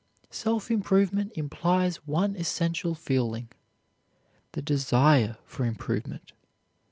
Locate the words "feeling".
2.95-3.49